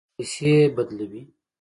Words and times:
پیسې 0.15 0.53
بدلوئ؟ 0.75 1.21